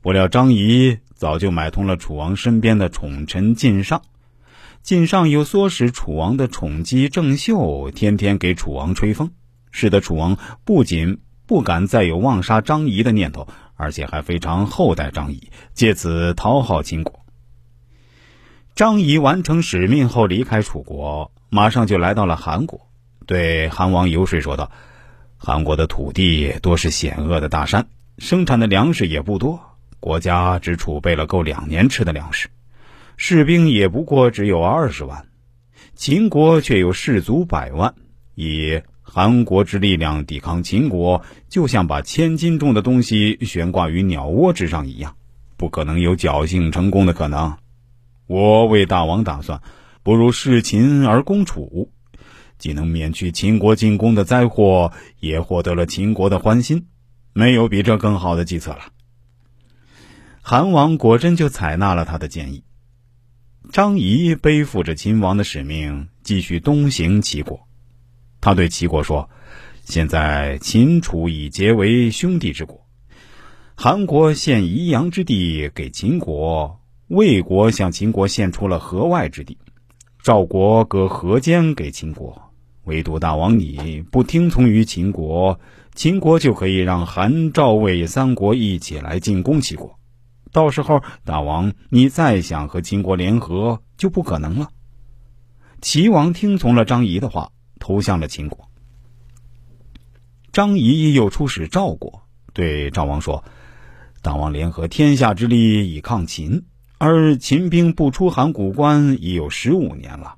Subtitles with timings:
[0.00, 4.02] 不料张仪早就买通了楚王身边的宠臣晋上，
[4.82, 9.32] 晋上又唆使楚王的宠姬郑袖天天给楚王吹风，
[9.70, 17.24] 使得楚王不仅不敢再有妄杀张仪的念头，而且还非常厚待张仪，借此讨好秦国。
[18.76, 22.88] 张仪完成使命后离开楚国，马上就来到了韩国，
[23.26, 24.70] 对韩王游说说道
[25.36, 27.88] ：“韩国的土地多是险恶的大山，
[28.18, 29.60] 生产的粮食也不多，
[30.00, 32.48] 国家只储备了够两年吃的粮食，
[33.16, 35.26] 士兵也不过只有二十万，
[35.94, 37.94] 秦国却有士卒百万，
[38.34, 45.16] 以韩国之力量抵抗秦国，就像把千斤重的东西悬挂于鸟窝之上一样，
[45.56, 47.56] 不可能有侥幸成功的可能。”
[48.28, 49.62] 我为大王打算，
[50.02, 51.90] 不如视秦而攻楚，
[52.58, 56.86] 既能免去秦国进攻的灾祸，也获得了秦国的欢心，
[57.32, 58.80] 没有比这更好的计策了。
[60.50, 62.64] 韩王果真就采纳了他的建议。
[63.70, 67.68] 张仪背负着秦王的使命，继续东行齐国。
[68.40, 69.28] 他对齐国说
[69.84, 72.80] ：“现在秦楚已结为兄弟之国，
[73.74, 79.58] 韩国献宜阳之地给秦国。”魏国向秦国献出了河外之地，
[80.22, 82.50] 赵国割河间给秦国，
[82.84, 85.60] 唯独大王你不听从于秦国，
[85.94, 89.97] 秦国就可以让韩、赵、魏三国一起来进攻齐国，
[90.52, 94.70] 到时候大王你再想和秦国联合就不可能了。
[95.80, 98.68] 齐王听从了张仪的话，投向了秦国。
[100.52, 103.44] 张仪又出使赵国，对赵王说
[104.22, 106.64] ：“大王联合天下之力以抗秦。”
[107.00, 110.34] 而秦兵不出函谷关已有十五年了，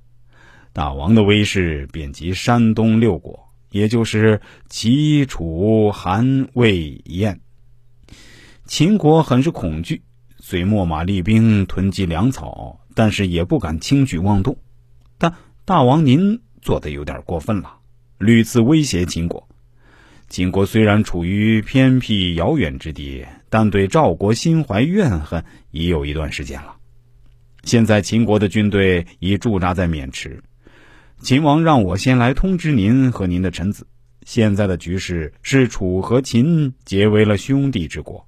[0.75, 7.41] 大王的威势遍及山东六国，也就是齐、楚、韩、魏、燕。
[8.71, 10.01] 秦国很是恐惧，
[10.39, 14.57] 虽秣马厉兵囤积粮草，但是也不敢轻举妄动。
[15.19, 17.79] 但大王您做的有点过分了，
[18.19, 19.49] 屡次威胁秦国。
[20.29, 23.27] 秦国虽然处于偏僻遥远之地。
[23.53, 26.77] 但对赵国心怀怨恨已有一段时间了。
[27.65, 30.41] 现在秦国的军队已驻扎在渑池，
[31.21, 33.89] 秦王让我先来通知您和您的臣子。
[34.25, 38.25] 现在的局势是楚和秦结为了兄弟之国，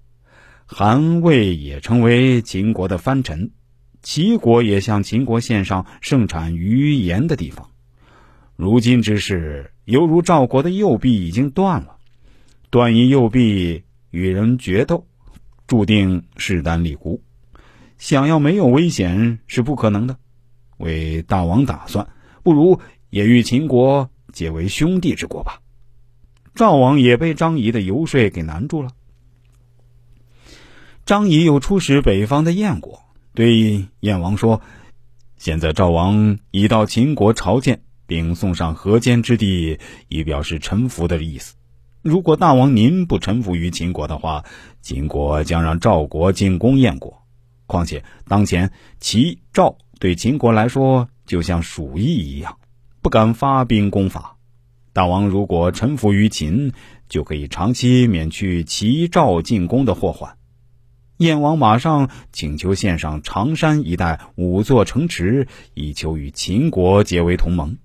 [0.67, 3.51] 韩魏也成为秦国的藩臣，
[4.03, 7.69] 齐国也向秦国献上盛产鱼盐的地方。
[8.57, 11.97] 如今之事，犹如赵国的右臂已经断了，
[12.71, 15.07] 断一右臂与人决斗。
[15.69, 17.23] 注定势单力孤，
[17.97, 20.19] 想要没有危险是不可能的。
[20.77, 22.07] 为大王打算，
[22.43, 25.63] 不如也与秦国结为兄弟之国吧。
[26.55, 28.91] 赵王也被张仪的游说给难住了。
[31.05, 33.03] 张仪又出使北方的燕国，
[33.35, 34.63] 对燕王说
[35.37, 41.57] ：“现在赵王已到秦国朝见，并送上河间之地，以表示臣服的意思。”
[42.03, 44.45] 如果大王您不臣服于秦国的话，
[44.81, 47.23] 秦国将让赵国进攻燕国。
[47.67, 48.71] 况且当前
[49.01, 52.59] 齐、赵对秦国来说就像鼠疫一样，
[53.01, 54.37] 不敢发兵攻伐。
[54.93, 56.73] 大王如果臣服于秦，
[57.09, 60.37] 就可以长期免去齐、赵进攻的祸患。
[61.23, 67.79] 燕王马上请求献上常山一带五座城池，以求与秦国结为同盟。